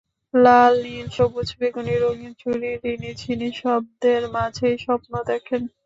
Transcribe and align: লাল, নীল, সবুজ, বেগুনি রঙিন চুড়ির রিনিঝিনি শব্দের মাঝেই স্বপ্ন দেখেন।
লাল, 0.33 0.73
নীল, 0.85 1.07
সবুজ, 1.17 1.47
বেগুনি 1.59 1.95
রঙিন 1.97 2.33
চুড়ির 2.41 2.77
রিনিঝিনি 2.83 3.49
শব্দের 3.61 4.21
মাঝেই 4.35 4.75
স্বপ্ন 4.85 5.11
দেখেন। 5.29 5.61